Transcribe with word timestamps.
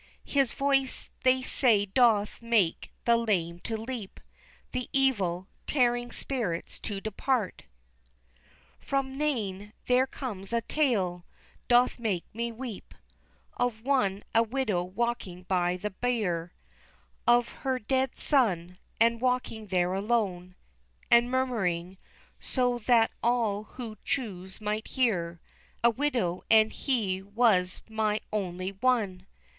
His 0.25 0.51
voice 0.51 1.09
they 1.21 1.43
say 1.43 1.85
doth 1.85 2.41
make 2.41 2.91
the 3.05 3.17
lame 3.17 3.59
to 3.59 3.77
leap, 3.77 4.19
The 4.71 4.89
evil, 4.91 5.47
tearing 5.67 6.11
spirits 6.11 6.79
to 6.79 6.99
depart." 6.99 7.65
From 8.79 9.15
Nain 9.15 9.73
there 9.85 10.07
comes 10.07 10.53
a 10.53 10.61
tale 10.61 11.23
Doth 11.67 11.99
make 11.99 12.25
me 12.33 12.51
weep, 12.51 12.95
Of 13.57 13.83
one 13.83 14.23
a 14.33 14.41
widow 14.41 14.81
walking 14.83 15.43
by 15.43 15.77
the 15.77 15.91
bier 15.91 16.51
Of 17.27 17.49
her 17.61 17.77
dead 17.77 18.17
son, 18.17 18.79
and 18.99 19.21
walking 19.21 19.67
there 19.67 19.93
alone, 19.93 20.55
And 21.11 21.29
murmuring, 21.29 21.99
so 22.39 22.79
that 22.87 23.11
all 23.21 23.65
who 23.65 23.99
chose 24.03 24.59
might 24.59 24.87
hear, 24.87 25.39
"A 25.83 25.91
widow 25.91 26.41
and 26.49 26.73
he 26.73 27.21
was 27.21 27.83
my 27.87 28.19
only 28.33 28.71
one!" 28.71 29.27